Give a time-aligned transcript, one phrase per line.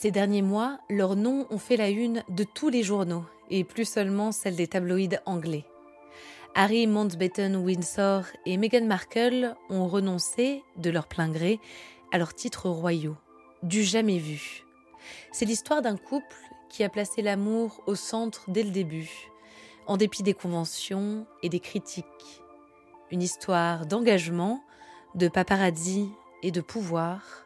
[0.00, 3.84] Ces derniers mois, leurs noms ont fait la une de tous les journaux, et plus
[3.84, 5.66] seulement celle des tabloïds anglais.
[6.54, 11.60] Harry Mountbatten Windsor et Meghan Markle ont renoncé, de leur plein gré,
[12.12, 13.18] à leurs titres royaux,
[13.62, 14.64] du jamais vu.
[15.32, 16.38] C'est l'histoire d'un couple
[16.70, 19.30] qui a placé l'amour au centre dès le début,
[19.86, 22.40] en dépit des conventions et des critiques.
[23.10, 24.64] Une histoire d'engagement,
[25.14, 26.08] de paparazzi
[26.42, 27.44] et de pouvoir,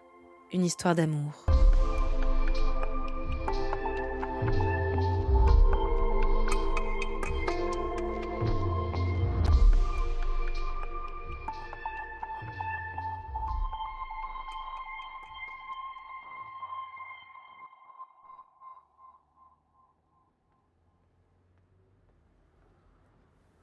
[0.52, 1.43] une histoire d'amour.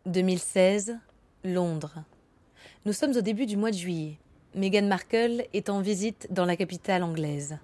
[0.07, 0.97] 2016,
[1.43, 2.03] Londres.
[2.85, 4.17] Nous sommes au début du mois de juillet.
[4.55, 7.59] Meghan Markle est en visite dans la capitale anglaise.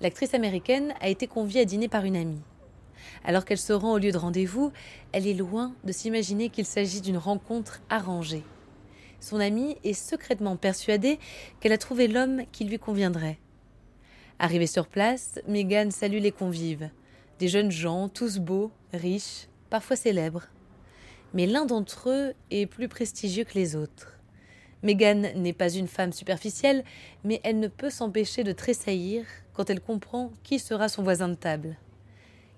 [0.00, 2.40] L'actrice américaine a été conviée à dîner par une amie.
[3.22, 4.72] Alors qu'elle se rend au lieu de rendez-vous,
[5.12, 8.44] elle est loin de s'imaginer qu'il s'agit d'une rencontre arrangée.
[9.20, 11.18] Son amie est secrètement persuadée
[11.60, 13.38] qu'elle a trouvé l'homme qui lui conviendrait.
[14.38, 16.88] Arrivée sur place, Meghan salue les convives.
[17.40, 20.48] Des jeunes gens, tous beaux, riches, parfois célèbres
[21.34, 24.18] mais l'un d'entre eux est plus prestigieux que les autres.
[24.82, 26.84] Meghan n'est pas une femme superficielle,
[27.24, 31.34] mais elle ne peut s'empêcher de tressaillir quand elle comprend qui sera son voisin de
[31.34, 31.76] table.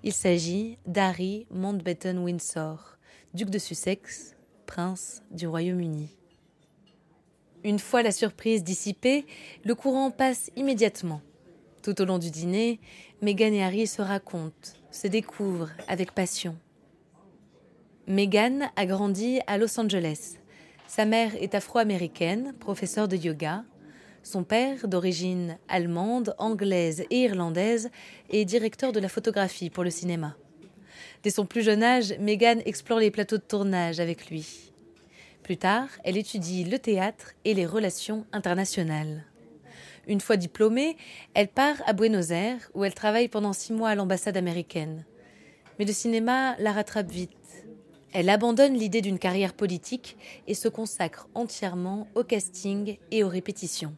[0.03, 2.97] Il s'agit d'Harry Mountbatten Windsor,
[3.33, 6.09] duc de Sussex, prince du Royaume-Uni.
[7.63, 9.25] Une fois la surprise dissipée,
[9.65, 11.21] le courant passe immédiatement.
[11.81, 12.79] Tout au long du dîner,
[13.21, 16.55] Meghan et Harry se racontent, se découvrent avec passion.
[18.09, 20.37] Meghan a grandi à Los Angeles.
[20.87, 23.65] Sa mère est afro-américaine, professeure de yoga.
[24.23, 27.89] Son père, d'origine allemande, anglaise et irlandaise,
[28.29, 30.37] est directeur de la photographie pour le cinéma.
[31.21, 34.71] Dès son plus jeune âge, Meghan explore les plateaux de tournage avec lui.
[35.43, 39.25] Plus tard, elle étudie le théâtre et les relations internationales.
[40.07, 40.95] Une fois diplômée,
[41.33, 45.03] elle part à Buenos Aires où elle travaille pendant six mois à l'ambassade américaine.
[45.77, 47.36] Mais le cinéma la rattrape vite.
[48.19, 50.17] Elle abandonne l'idée d'une carrière politique
[50.47, 53.95] et se consacre entièrement au casting et aux répétitions.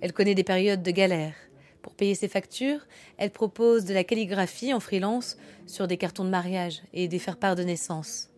[0.00, 1.36] Elle connaît des périodes de galère.
[1.80, 2.84] Pour payer ses factures,
[3.18, 5.36] elle propose de la calligraphie en freelance
[5.68, 8.30] sur des cartons de mariage et des faire-part de naissance.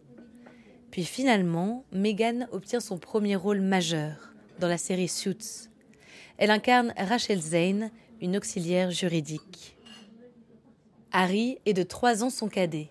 [0.91, 5.71] Puis finalement, Meghan obtient son premier rôle majeur dans la série Suits.
[6.37, 9.75] Elle incarne Rachel Zane, une auxiliaire juridique.
[11.13, 12.91] Harry est de trois ans son cadet.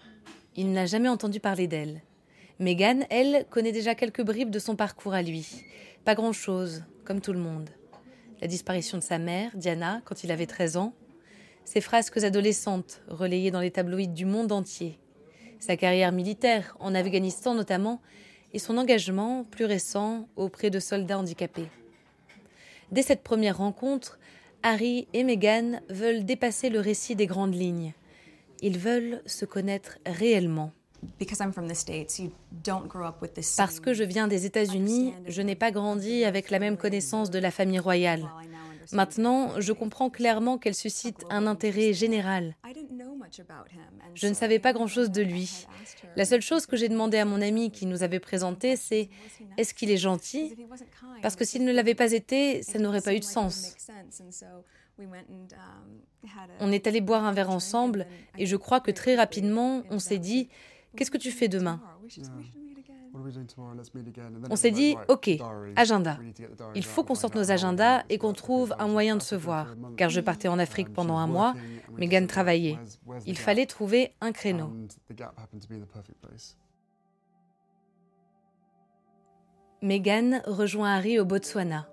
[0.60, 2.02] Il n'a jamais entendu parler d'elle.
[2.58, 5.64] Meghan, elle, connaît déjà quelques bribes de son parcours à lui.
[6.04, 7.70] Pas grand-chose, comme tout le monde.
[8.42, 10.96] La disparition de sa mère, Diana, quand il avait 13 ans.
[11.64, 14.98] Ses frasques adolescentes, relayées dans les tabloïds du monde entier.
[15.60, 18.02] Sa carrière militaire, en Afghanistan notamment,
[18.52, 21.70] et son engagement, plus récent, auprès de soldats handicapés.
[22.92, 24.18] Dès cette première rencontre,
[24.64, 27.94] Harry et Meghan veulent dépasser le récit des grandes lignes.
[28.62, 30.72] Ils veulent se connaître réellement.
[33.58, 37.40] Parce que je viens des États-Unis, je n'ai pas grandi avec la même connaissance de
[37.40, 38.28] la famille royale.
[38.94, 42.56] Maintenant, je comprends clairement qu'elle suscite un intérêt général.
[44.14, 45.68] Je ne savais pas grand-chose de lui.
[46.16, 49.10] La seule chose que j'ai demandé à mon ami qui nous avait présenté, c'est
[49.58, 50.56] est-ce qu'il est gentil?
[51.22, 53.76] Parce que s'il ne l'avait pas été, ça n'aurait pas eu de sens.
[55.00, 55.06] Um,
[56.60, 60.18] on est allé boire un verre ensemble et je crois que très rapidement, on s'est
[60.18, 60.50] dit,
[60.96, 61.82] qu'est-ce que tu fais demain
[64.50, 65.30] on s'est dit, OK,
[65.76, 66.20] agenda.
[66.76, 69.76] Il faut qu'on sorte nos agendas et qu'on trouve un moyen de se voir.
[69.96, 71.54] Car je partais en Afrique pendant un mois,
[71.98, 72.78] Megan travaillait.
[73.26, 74.72] Il fallait trouver un créneau.
[79.82, 81.88] Megan rejoint Harry au Botswana.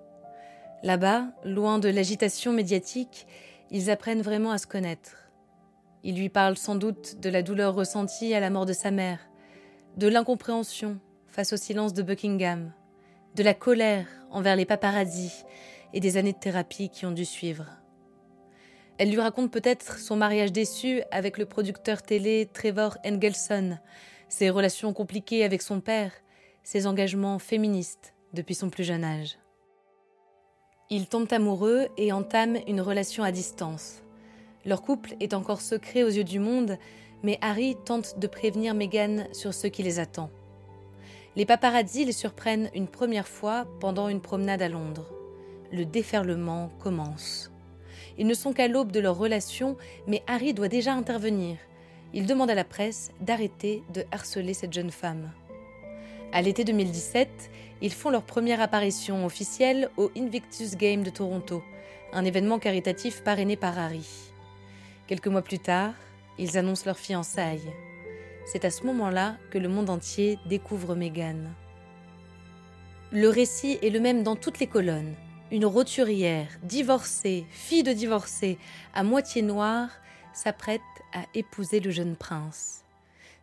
[0.85, 3.25] Là-bas, loin de l'agitation médiatique,
[3.71, 5.31] ils apprennent vraiment à se connaître.
[6.03, 9.17] Il lui parle sans doute de la douleur ressentie à la mort de sa mère,
[9.97, 12.71] de l'incompréhension face au silence de Buckingham,
[13.33, 15.43] de la colère envers les paparazzis
[15.93, 17.65] et des années de thérapie qui ont dû suivre.
[18.99, 23.79] Elle lui raconte peut-être son mariage déçu avec le producteur télé Trevor Engelson,
[24.29, 26.11] ses relations compliquées avec son père,
[26.61, 29.39] ses engagements féministes depuis son plus jeune âge.
[30.91, 34.03] Ils tombent amoureux et entament une relation à distance.
[34.65, 36.77] Leur couple est encore secret aux yeux du monde,
[37.23, 40.29] mais Harry tente de prévenir Meghan sur ce qui les attend.
[41.35, 45.11] Les paparazzis les surprennent une première fois pendant une promenade à Londres.
[45.71, 47.51] Le déferlement commence.
[48.19, 51.57] Ils ne sont qu'à l'aube de leur relation, mais Harry doit déjà intervenir.
[52.13, 55.31] Il demande à la presse d'arrêter de harceler cette jeune femme.
[56.35, 57.29] À l'été 2017,
[57.81, 61.63] ils font leur première apparition officielle au Invictus Game de Toronto,
[62.11, 64.05] un événement caritatif parrainé par Harry.
[65.07, 65.93] Quelques mois plus tard,
[66.37, 67.71] ils annoncent leur fiançailles.
[68.45, 71.39] C'est à ce moment-là que le monde entier découvre Meghan.
[73.13, 75.15] Le récit est le même dans toutes les colonnes.
[75.53, 78.57] Une roturière, divorcée, fille de divorcée,
[78.93, 79.87] à moitié noire,
[80.33, 80.81] s'apprête
[81.13, 82.84] à épouser le jeune prince.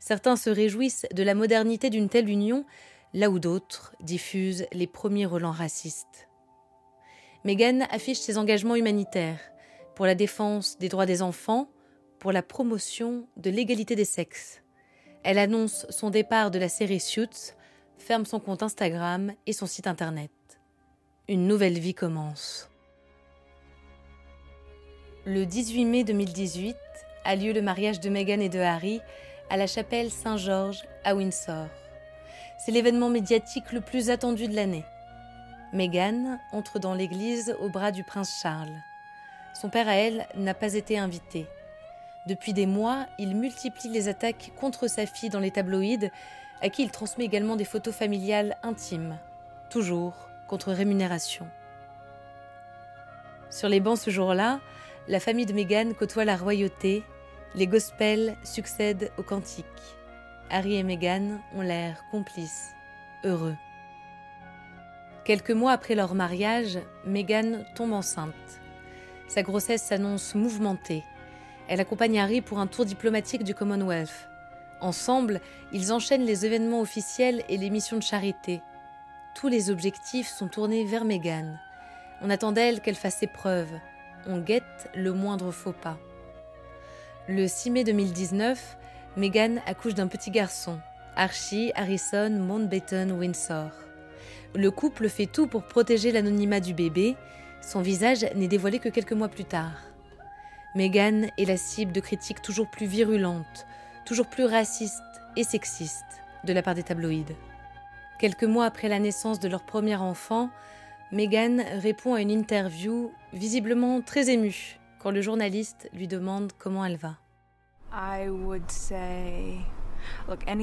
[0.05, 2.65] Certains se réjouissent de la modernité d'une telle union,
[3.15, 6.29] là où d'autres diffusent les premiers relents racistes.
[7.45, 9.39] Meghan affiche ses engagements humanitaires
[9.95, 11.69] pour la défense des droits des enfants,
[12.19, 14.61] pour la promotion de l'égalité des sexes.
[15.23, 17.55] Elle annonce son départ de la série Suits,
[17.97, 20.33] ferme son compte Instagram et son site internet.
[21.29, 22.69] Une nouvelle vie commence.
[25.27, 26.75] Le 18 mai 2018
[27.25, 29.01] a lieu le mariage de Meghan et de Harry
[29.53, 31.67] à la chapelle Saint-Georges à Windsor.
[32.57, 34.87] C'est l'événement médiatique le plus attendu de l'année.
[35.75, 38.81] Meghan entre dans l'église au bras du prince Charles.
[39.53, 41.47] Son père à elle n'a pas été invité.
[42.27, 46.11] Depuis des mois, il multiplie les attaques contre sa fille dans les tabloïds,
[46.63, 49.19] à qui il transmet également des photos familiales intimes,
[49.69, 50.15] toujours
[50.49, 51.47] contre rémunération.
[53.51, 54.61] Sur les bancs ce jour-là,
[55.09, 57.05] la famille de Meghan côtoie la royauté,
[57.55, 59.67] les gospels succèdent aux cantiques.
[60.51, 62.75] Harry et Meghan ont l'air complices,
[63.25, 63.57] heureux.
[65.25, 68.35] Quelques mois après leur mariage, Meghan tombe enceinte.
[69.29, 71.05] Sa grossesse s'annonce mouvementée.
[71.69, 74.29] Elle accompagne Harry pour un tour diplomatique du Commonwealth.
[74.81, 75.41] Ensemble,
[75.73, 78.61] ils enchaînent les événements officiels et les missions de charité.
[79.35, 81.55] Tous les objectifs sont tournés vers Meghan.
[82.21, 83.73] On attend d'elle qu'elle fasse ses preuves.
[84.27, 85.99] On guette le moindre faux pas.
[87.29, 88.77] Le 6 mai 2019,
[89.17, 90.81] Meghan accouche d'un petit garçon,
[91.15, 93.71] Archie Harrison Mountbatten Windsor.
[94.57, 97.15] Le couple fait tout pour protéger l'anonymat du bébé.
[97.61, 99.85] Son visage n'est dévoilé que quelques mois plus tard.
[100.75, 103.69] Meghan est la cible de critiques toujours plus virulentes,
[104.05, 105.01] toujours plus racistes
[105.37, 107.37] et sexistes de la part des tabloïds.
[108.19, 110.51] Quelques mois après la naissance de leur premier enfant,
[111.13, 116.97] Meghan répond à une interview visiblement très émue quand le journaliste lui demande comment elle
[116.97, 117.19] va.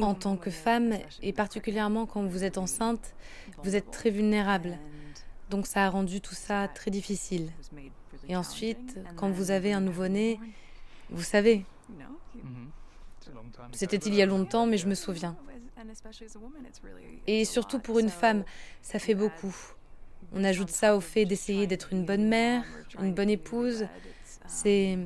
[0.01, 3.13] En tant que femme, et particulièrement quand vous êtes enceinte,
[3.63, 4.77] vous êtes très vulnérable.
[5.49, 7.51] Donc ça a rendu tout ça très difficile.
[8.27, 10.39] Et ensuite, quand vous avez un nouveau-né,
[11.09, 11.65] vous savez.
[13.73, 15.35] C'était il y a longtemps, mais je me souviens.
[17.27, 18.43] Et surtout pour une femme,
[18.81, 19.55] ça fait beaucoup.
[20.33, 22.63] On ajoute ça au fait d'essayer d'être une bonne mère,
[22.99, 23.87] une bonne épouse.
[24.49, 24.97] C'est...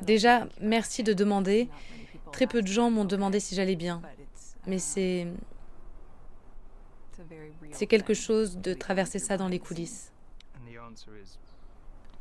[0.00, 1.68] Déjà, merci de demander.
[2.32, 4.00] Très peu de gens m'ont demandé si j'allais bien.
[4.66, 5.28] Mais c'est...
[7.70, 10.10] C'est quelque chose de traverser ça dans les coulisses.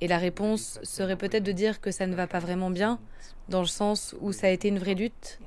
[0.01, 2.99] Et la réponse serait peut-être de dire que ça ne va pas vraiment bien,
[3.47, 5.39] dans le sens où ça a été une vraie lutte.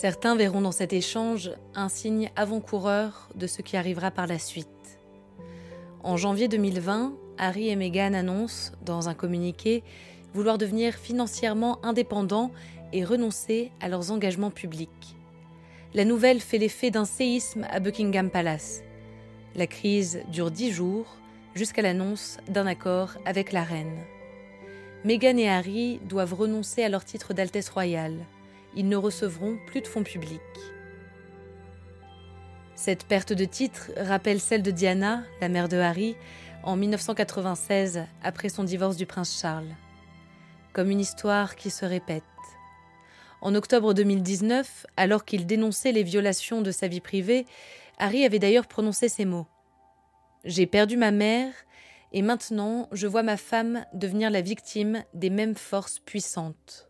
[0.00, 4.98] Certains verront dans cet échange un signe avant-coureur de ce qui arrivera par la suite.
[6.02, 9.84] En janvier 2020, Harry et Meghan annoncent, dans un communiqué,
[10.32, 12.50] vouloir devenir financièrement indépendants
[12.94, 15.16] et renoncer à leurs engagements publics.
[15.92, 18.82] La nouvelle fait l'effet d'un séisme à Buckingham Palace.
[19.54, 21.18] La crise dure dix jours
[21.54, 23.98] jusqu'à l'annonce d'un accord avec la reine.
[25.04, 28.16] Meghan et Harry doivent renoncer à leur titre d'Altesse royale.
[28.76, 30.40] Ils ne recevront plus de fonds publics.
[32.74, 36.16] Cette perte de titre rappelle celle de Diana, la mère de Harry,
[36.62, 39.76] en 1996 après son divorce du prince Charles.
[40.72, 42.22] Comme une histoire qui se répète.
[43.40, 47.46] En octobre 2019, alors qu'il dénonçait les violations de sa vie privée,
[47.98, 49.46] Harry avait d'ailleurs prononcé ces mots.
[50.44, 51.52] J'ai perdu ma mère
[52.12, 56.89] et maintenant je vois ma femme devenir la victime des mêmes forces puissantes.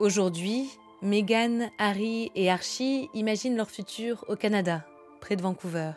[0.00, 0.70] Aujourd'hui,
[1.02, 4.86] Meghan, Harry et Archie imaginent leur futur au Canada,
[5.20, 5.92] près de Vancouver.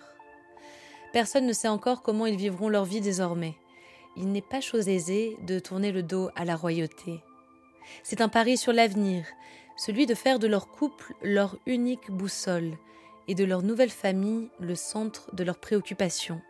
[1.14, 3.56] Personne ne sait encore comment ils vivront leur vie désormais.
[4.18, 7.22] Il n'est pas chose aisée de tourner le dos à la royauté.
[8.04, 9.26] C'est un pari sur l'avenir,
[9.78, 12.74] celui de faire de leur couple leur unique boussole
[13.30, 16.42] et de leur nouvelle famille le centre de leurs préoccupations.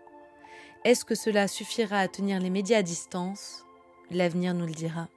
[0.85, 3.63] Est-ce que cela suffira à tenir les médias à distance?
[4.09, 5.07] L'avenir nous le dira.